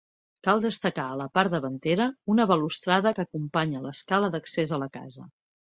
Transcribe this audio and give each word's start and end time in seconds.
Cal 0.45 0.61
destacar 0.61 1.03
a 1.11 1.17
la 1.19 1.27
part 1.39 1.53
davantera 1.57 2.09
una 2.37 2.47
balustrada 2.53 3.13
que 3.21 3.27
acompanya 3.29 3.85
l'escala 3.87 4.33
d'accés 4.39 4.77
a 4.81 4.85
la 4.87 4.93
casa. 5.01 5.31